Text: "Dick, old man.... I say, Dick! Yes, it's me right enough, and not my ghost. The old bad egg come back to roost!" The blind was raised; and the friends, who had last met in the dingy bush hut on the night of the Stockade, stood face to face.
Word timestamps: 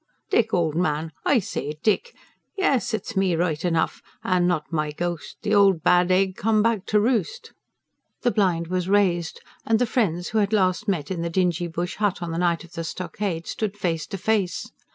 "Dick, 0.31 0.51
old 0.51 0.73
man.... 0.75 1.11
I 1.27 1.37
say, 1.37 1.73
Dick! 1.83 2.15
Yes, 2.57 2.91
it's 2.91 3.15
me 3.15 3.35
right 3.35 3.63
enough, 3.63 4.01
and 4.23 4.47
not 4.47 4.73
my 4.73 4.91
ghost. 4.91 5.37
The 5.43 5.53
old 5.53 5.83
bad 5.83 6.09
egg 6.09 6.35
come 6.35 6.63
back 6.63 6.87
to 6.87 6.99
roost!" 6.99 7.53
The 8.23 8.31
blind 8.31 8.65
was 8.65 8.89
raised; 8.89 9.41
and 9.63 9.77
the 9.77 9.85
friends, 9.85 10.29
who 10.29 10.39
had 10.39 10.53
last 10.53 10.87
met 10.87 11.11
in 11.11 11.21
the 11.21 11.29
dingy 11.29 11.67
bush 11.67 11.97
hut 11.97 12.19
on 12.23 12.31
the 12.31 12.39
night 12.39 12.63
of 12.63 12.73
the 12.73 12.83
Stockade, 12.83 13.45
stood 13.45 13.77
face 13.77 14.07
to 14.07 14.17
face. 14.17 14.71